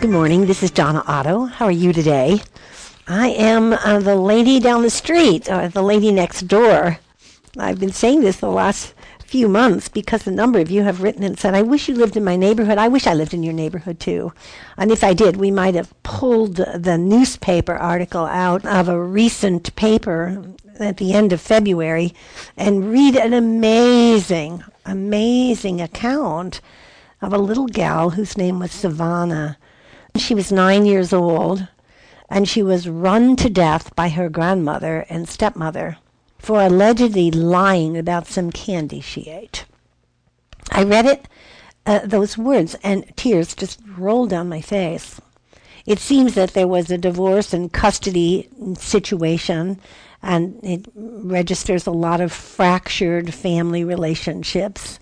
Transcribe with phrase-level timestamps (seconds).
[0.00, 0.46] Good morning.
[0.46, 1.44] This is Donna Otto.
[1.44, 2.40] How are you today?
[3.06, 6.98] I am uh, the lady down the street, or the lady next door.
[7.58, 11.22] I've been saying this the last few months because a number of you have written
[11.22, 12.78] and said, I wish you lived in my neighborhood.
[12.78, 14.32] I wish I lived in your neighborhood too.
[14.78, 19.76] And if I did, we might have pulled the newspaper article out of a recent
[19.76, 20.42] paper
[20.78, 22.14] at the end of February
[22.56, 26.62] and read an amazing, amazing account
[27.20, 29.58] of a little gal whose name was Savannah.
[30.16, 31.66] She was nine years old
[32.30, 35.98] and she was run to death by her grandmother and stepmother
[36.38, 39.66] for allegedly lying about some candy she ate.
[40.70, 41.28] I read it,
[41.84, 45.20] uh, those words, and tears just rolled down my face.
[45.86, 48.48] It seems that there was a divorce and custody
[48.78, 49.80] situation,
[50.22, 54.98] and it registers a lot of fractured family relationships.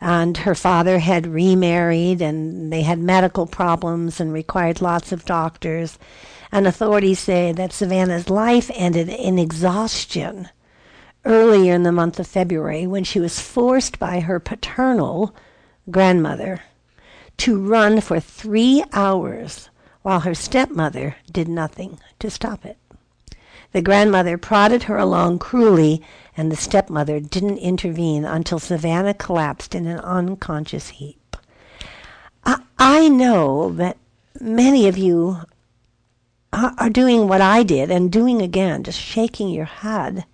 [0.00, 5.98] And her father had remarried, and they had medical problems and required lots of doctors
[6.50, 10.48] and authorities say that Savannah's life ended in exhaustion
[11.24, 15.34] earlier in the month of February when she was forced by her paternal
[15.90, 16.62] grandmother
[17.36, 19.68] to run for three hours
[20.02, 22.78] while her stepmother did nothing to stop it.
[23.72, 26.02] The grandmother prodded her along cruelly,
[26.36, 31.36] and the stepmother didn't intervene until Savannah collapsed in an unconscious heap.
[32.44, 33.98] I, I know that
[34.40, 35.42] many of you
[36.52, 40.24] are doing what I did and doing again, just shaking your head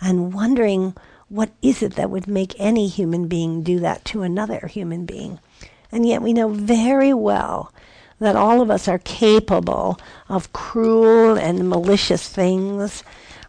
[0.00, 0.94] and wondering
[1.28, 5.40] what is it that would make any human being do that to another human being.
[5.90, 7.72] And yet we know very well
[8.18, 13.02] that all of us are capable of cruel and malicious things,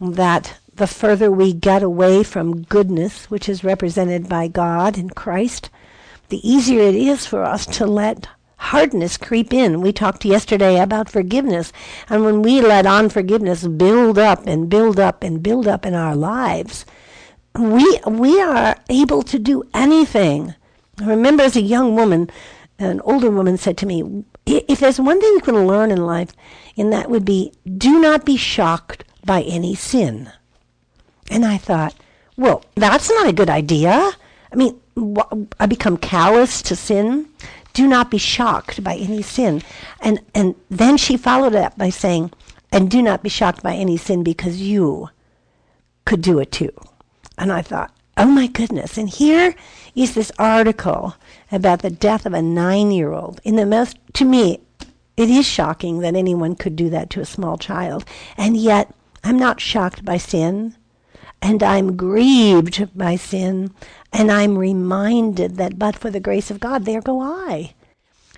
[0.00, 5.68] that the further we get away from goodness, which is represented by God and Christ,
[6.28, 9.80] the easier it is for us to let hardness creep in.
[9.80, 11.72] We talked yesterday about forgiveness,
[12.08, 16.14] and when we let unforgiveness build up and build up and build up in our
[16.14, 16.86] lives,
[17.58, 20.54] we we are able to do anything.
[21.00, 22.30] I remember as a young woman,
[22.78, 26.32] an older woman said to me, if there's one thing you can learn in life,
[26.76, 30.30] and that would be do not be shocked by any sin.
[31.30, 31.94] And I thought,
[32.36, 34.12] well, that's not a good idea.
[34.52, 34.78] I mean,
[35.58, 37.28] I become callous to sin
[37.72, 39.62] do not be shocked by any sin.
[40.00, 42.32] And, and then she followed up by saying,
[42.70, 45.08] and do not be shocked by any sin because you
[46.04, 46.72] could do it too.
[47.38, 48.98] And I thought, oh my goodness.
[48.98, 49.54] And here
[49.94, 51.16] is this article
[51.50, 53.40] about the death of a nine year old.
[53.44, 54.60] In the most, to me,
[55.16, 58.04] it is shocking that anyone could do that to a small child.
[58.36, 60.76] And yet, I'm not shocked by sin
[61.42, 63.74] and I'm grieved by sin,
[64.12, 67.74] and I'm reminded that but for the grace of God, there go I.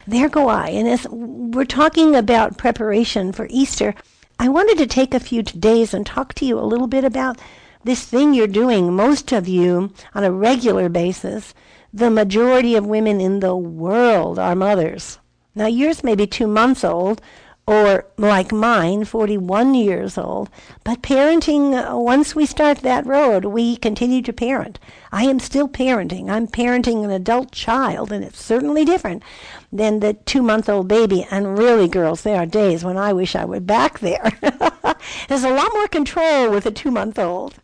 [0.06, 0.68] There go I.
[0.70, 3.94] And as we're talking about preparation for Easter,
[4.38, 7.38] I wanted to take a few days and talk to you a little bit about
[7.84, 11.54] this thing you're doing, most of you on a regular basis.
[11.92, 15.18] The majority of women in the world are mothers.
[15.54, 17.20] Now, yours may be two months old,
[17.66, 20.50] or like mine, 41 years old.
[20.82, 24.78] But parenting, uh, once we start that road, we continue to parent.
[25.12, 26.28] I am still parenting.
[26.28, 29.22] I'm parenting an adult child, and it's certainly different
[29.72, 31.26] than the two month old baby.
[31.30, 34.32] And really, girls, there are days when I wish I were back there.
[35.28, 37.54] There's a lot more control with a two month old.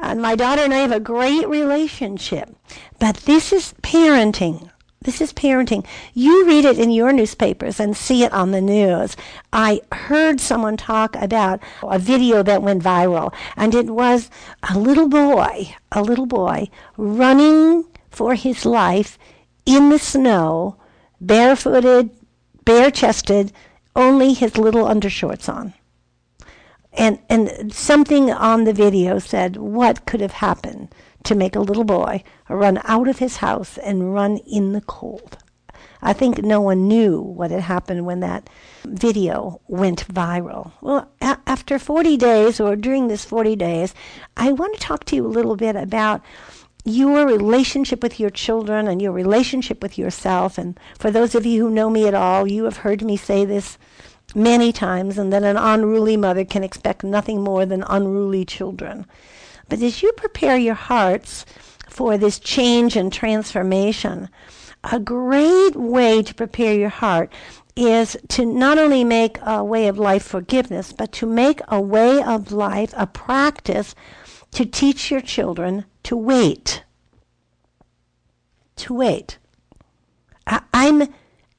[0.00, 2.56] And my daughter and I have a great relationship.
[2.98, 4.70] But this is parenting.
[5.02, 5.84] This is parenting.
[6.14, 9.16] You read it in your newspapers and see it on the news.
[9.52, 14.30] I heard someone talk about a video that went viral, and it was
[14.70, 19.18] a little boy, a little boy running for his life
[19.66, 20.76] in the snow,
[21.20, 22.10] barefooted,
[22.64, 23.52] bare chested,
[23.96, 25.74] only his little undershorts on.
[26.94, 30.94] And, and something on the video said, What could have happened?
[31.24, 35.38] to make a little boy run out of his house and run in the cold.
[36.00, 38.50] I think no one knew what had happened when that
[38.84, 40.72] video went viral.
[40.80, 43.94] Well, a- after 40 days, or during this 40 days,
[44.36, 46.20] I want to talk to you a little bit about
[46.84, 50.58] your relationship with your children and your relationship with yourself.
[50.58, 53.44] And for those of you who know me at all, you have heard me say
[53.44, 53.78] this
[54.34, 59.06] many times, and that an unruly mother can expect nothing more than unruly children.
[59.68, 61.44] But as you prepare your hearts
[61.88, 64.28] for this change and transformation,
[64.84, 67.32] a great way to prepare your heart
[67.76, 72.22] is to not only make a way of life forgiveness, but to make a way
[72.22, 73.94] of life a practice
[74.50, 76.84] to teach your children to wait.
[78.76, 79.38] To wait.
[80.46, 81.08] I, am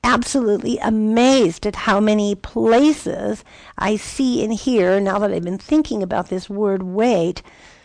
[0.04, 3.44] absolutely amazed at how many places
[3.78, 7.42] I see and hear now that I've been thinking about this word wait.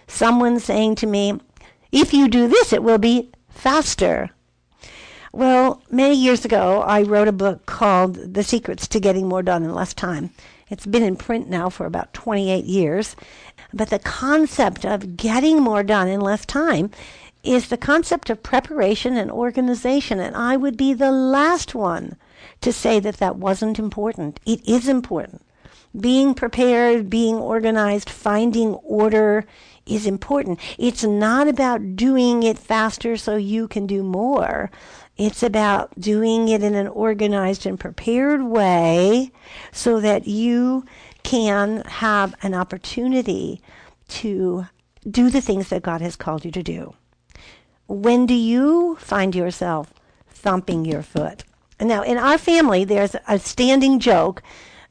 [0.06, 1.41] Someone saying to me,
[1.93, 4.31] if you do this, it will be faster.
[5.32, 9.62] Well, many years ago, I wrote a book called The Secrets to Getting More Done
[9.62, 10.31] in Less Time.
[10.70, 13.17] It's been in print now for about 28 years.
[13.73, 16.91] But the concept of getting more done in less time
[17.49, 20.21] is the concept of preparation and organization.
[20.21, 22.17] And I would be the last one
[22.61, 24.39] to say that that wasn't important.
[24.45, 25.43] It is important.
[25.99, 29.47] Being prepared, being organized, finding order
[29.87, 30.61] is important.
[30.77, 34.71] It's not about doing it faster so you can do more.
[35.17, 39.33] It's about doing it in an organized and prepared way
[39.73, 40.85] so that you
[41.23, 43.62] can have an opportunity
[44.09, 44.67] to
[45.09, 46.94] do the things that God has called you to do.
[47.88, 49.94] When do you find yourself
[50.29, 51.44] thumping your foot?
[51.81, 54.43] Now, in our family, there's a standing joke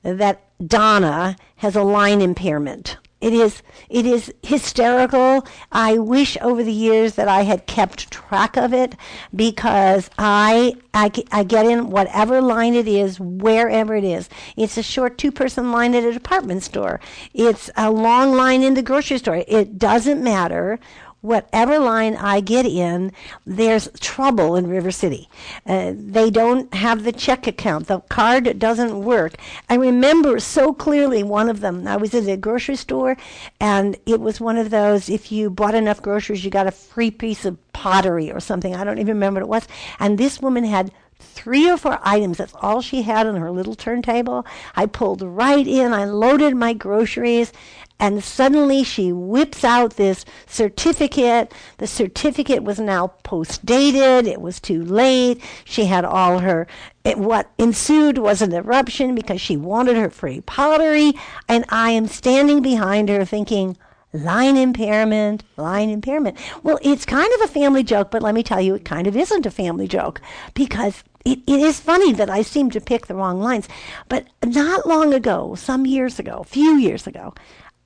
[0.02, 2.98] that Donna has a line impairment.
[3.20, 5.46] It is it is hysterical.
[5.72, 8.96] I wish over the years that I had kept track of it
[9.36, 14.30] because I, I I get in whatever line it is wherever it is.
[14.56, 17.00] It's a short two-person line at a department store.
[17.34, 19.44] It's a long line in the grocery store.
[19.48, 20.80] It doesn't matter
[21.22, 23.12] whatever line I get in,
[23.46, 25.30] there's trouble in River City.
[25.66, 27.88] Uh, they don't have the check account.
[27.88, 29.36] The card doesn't work.
[29.70, 31.88] I remember so clearly one of them.
[31.88, 33.18] I was at a grocery store,
[33.60, 37.12] and it was one of those if you bought enough groceries, you got a free
[37.12, 38.76] piece of pottery or something.
[38.76, 39.68] I don't even remember what it was.
[40.00, 42.38] And this woman had three or four items.
[42.38, 44.46] That's all she had on her little turntable.
[44.76, 45.94] I pulled right in.
[45.94, 47.54] I loaded my groceries,
[48.00, 51.54] and suddenly she whips out this certificate.
[51.78, 54.28] The certificate was now post dated.
[54.28, 55.42] It was too late.
[55.66, 56.68] She had all her.
[57.04, 61.14] It, what ensued was an eruption because she wanted her free pottery.
[61.48, 63.78] And I am standing behind her thinking,
[64.24, 66.38] line impairment, line impairment.
[66.64, 69.16] Well, it's kind of a family joke, but let me tell you, it kind of
[69.16, 70.22] isn't a family joke
[70.54, 73.68] because it, it is funny that I seem to pick the wrong lines.
[74.10, 77.34] But not long ago, some years ago, a few years ago,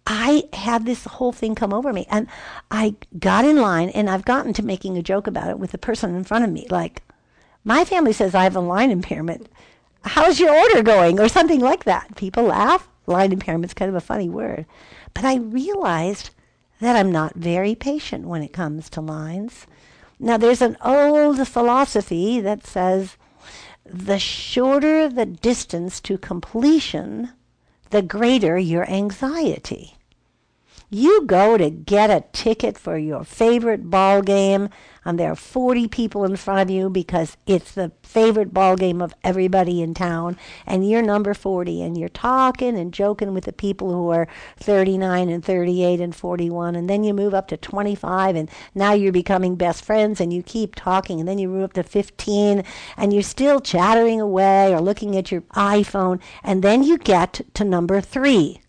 [0.07, 2.27] I had this whole thing come over me and
[2.71, 5.77] I got in line and I've gotten to making a joke about it with the
[5.77, 6.67] person in front of me.
[6.69, 7.03] Like,
[7.63, 9.47] my family says I have a line impairment.
[10.03, 11.19] How's your order going?
[11.19, 12.15] Or something like that.
[12.15, 12.87] People laugh.
[13.07, 14.65] Line impairment's kind of a funny word.
[15.13, 16.29] But I realized
[16.79, 19.67] that I'm not very patient when it comes to lines.
[20.19, 23.17] Now, there's an old philosophy that says
[23.85, 27.31] the shorter the distance to completion,
[27.89, 29.97] the greater your anxiety.
[30.93, 34.67] You go to get a ticket for your favorite ball game,
[35.05, 39.01] and there are 40 people in front of you because it's the favorite ball game
[39.01, 40.35] of everybody in town,
[40.65, 44.27] and you're number 40, and you're talking and joking with the people who are
[44.57, 49.13] 39 and 38 and 41, and then you move up to 25, and now you're
[49.13, 52.65] becoming best friends, and you keep talking, and then you move up to 15,
[52.97, 57.63] and you're still chattering away or looking at your iPhone, and then you get to
[57.63, 58.59] number three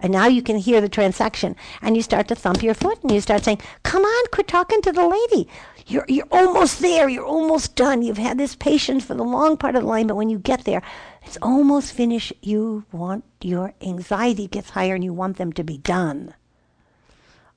[0.00, 3.10] and now you can hear the transaction and you start to thump your foot and
[3.10, 5.48] you start saying, Come on, quit talking to the lady.
[5.86, 7.08] You're, you're almost there.
[7.08, 8.02] You're almost done.
[8.02, 10.64] You've had this patience for the long part of the line, but when you get
[10.64, 10.82] there,
[11.24, 12.32] it's almost finished.
[12.42, 16.34] You want your anxiety gets higher and you want them to be done.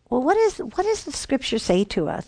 [0.09, 2.27] Well, what, is, what does the scripture say to us?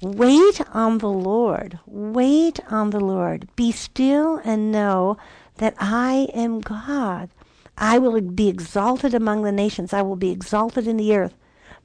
[0.00, 1.78] Wait on the Lord.
[1.86, 3.48] Wait on the Lord.
[3.56, 5.16] Be still and know
[5.56, 7.30] that I am God.
[7.76, 9.92] I will be exalted among the nations.
[9.92, 11.34] I will be exalted in the earth.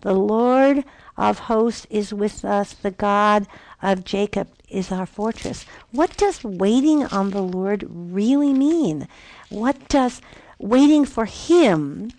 [0.02, 0.86] The Lord
[1.18, 2.74] of hosts is with us.
[2.74, 3.48] The God
[3.82, 5.66] of Jacob is our fortress.
[5.92, 9.08] What does waiting on the Lord really mean?
[9.50, 10.22] What does
[10.58, 12.12] waiting for Him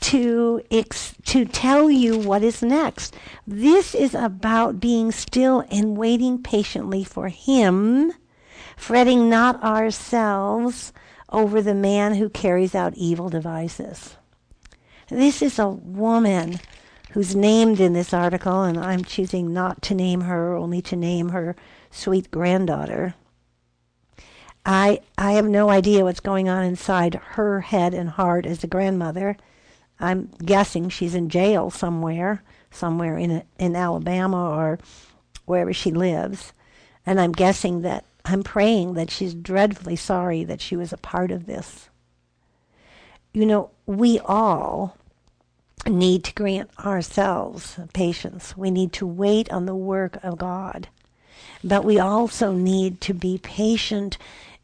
[0.00, 3.14] to ex- to tell you what is next?
[3.46, 8.12] This is about being still and waiting patiently for Him,
[8.76, 10.92] fretting not ourselves
[11.30, 14.16] over the man who carries out evil devices.
[15.08, 16.60] This is a woman
[17.12, 21.30] who's named in this article, and I'm choosing not to name her, only to name
[21.30, 21.56] her
[21.90, 23.14] sweet granddaughter.
[24.64, 28.68] I I have no idea what's going on inside her head and heart as a
[28.68, 29.36] grandmother.
[29.98, 34.78] I'm guessing she's in jail somewhere, somewhere in in Alabama or
[35.46, 36.52] wherever she lives,
[37.04, 41.30] and I'm guessing that I'm praying that she's dreadfully sorry that she was a part
[41.30, 41.88] of this.
[43.32, 44.96] You know, we all
[45.86, 48.56] need to grant ourselves patience.
[48.56, 50.88] We need to wait on the work of God.
[51.62, 54.18] But we also need to be patient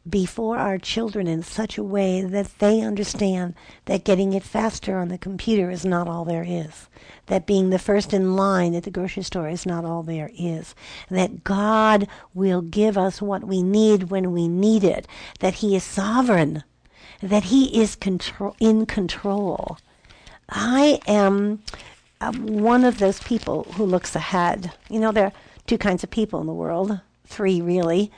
[0.09, 5.07] before our children in such a way that they understand that getting it faster on
[5.09, 6.87] the computer is not all there is.
[7.27, 10.75] That being the first in line at the grocery store is not all there is.
[11.09, 15.07] That God will give us what we need when we need it.
[15.39, 16.63] That He is sovereign.
[17.21, 17.97] That He is
[18.59, 19.77] in control.
[20.49, 21.61] I am
[22.21, 24.71] uh, one of those people who looks ahead.
[24.89, 25.33] You know, there are
[25.65, 28.11] two kinds of people in the world, three really.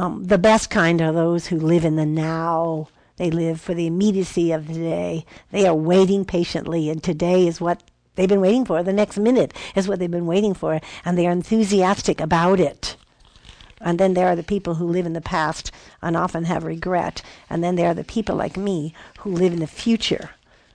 [0.00, 2.88] Um, the best kind are those who live in the now.
[3.16, 5.26] They live for the immediacy of the day.
[5.50, 7.82] They are waiting patiently, and today is what
[8.14, 8.82] they've been waiting for.
[8.82, 12.96] The next minute is what they've been waiting for, and they are enthusiastic about it.
[13.78, 17.20] And then there are the people who live in the past and often have regret.
[17.50, 20.30] And then there are the people like me who live in the future.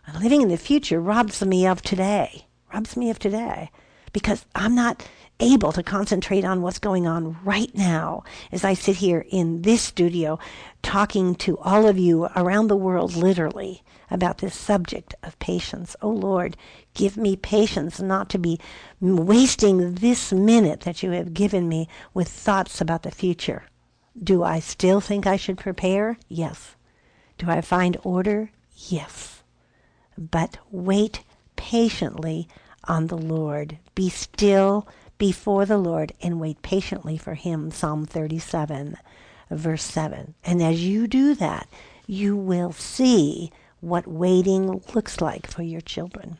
[0.05, 3.71] And living in the future robs me of today, robs me of today,
[4.15, 5.05] because I'm not
[5.41, 9.81] able to concentrate on what's going on right now as I sit here in this
[9.81, 10.39] studio
[10.81, 15.97] talking to all of you around the world, literally, about this subject of patience.
[16.01, 16.55] Oh Lord,
[16.93, 18.57] give me patience not to be
[19.01, 23.65] wasting this minute that you have given me with thoughts about the future.
[24.17, 26.17] Do I still think I should prepare?
[26.29, 26.77] Yes.
[27.37, 28.51] Do I find order?
[28.77, 29.43] Yes.
[30.17, 31.21] But wait
[31.57, 32.47] patiently
[32.87, 33.77] on the Lord.
[33.93, 34.87] Be still
[35.17, 37.71] before the Lord and wait patiently for him.
[37.71, 38.97] Psalm 37,
[39.49, 40.33] verse 7.
[40.43, 41.67] And as you do that,
[42.07, 46.37] you will see what waiting looks like for your children.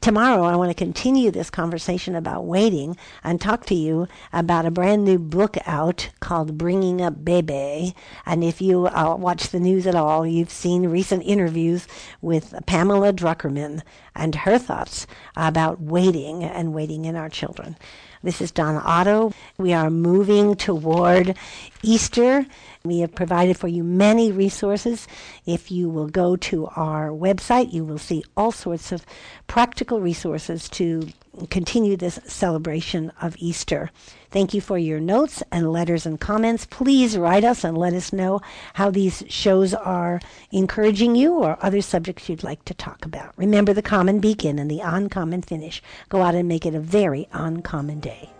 [0.00, 4.70] Tomorrow, I want to continue this conversation about waiting and talk to you about a
[4.70, 7.94] brand new book out called Bringing Up Bebe.
[8.24, 11.86] And if you uh, watch the news at all, you've seen recent interviews
[12.20, 13.82] with Pamela Druckerman
[14.14, 15.06] and her thoughts
[15.36, 17.76] about waiting and waiting in our children.
[18.22, 19.32] This is Donna Otto.
[19.58, 21.36] We are moving toward
[21.82, 22.46] Easter.
[22.84, 25.06] We have provided for you many resources.
[25.44, 29.04] If you will go to our website, you will see all sorts of
[29.46, 31.08] practical resources to
[31.50, 33.90] continue this celebration of Easter.
[34.30, 36.66] Thank you for your notes and letters and comments.
[36.66, 38.40] Please write us and let us know
[38.74, 43.32] how these shows are encouraging you or other subjects you'd like to talk about.
[43.36, 45.82] Remember the common begin and the uncommon finish.
[46.08, 48.30] Go out and make it a very uncommon day.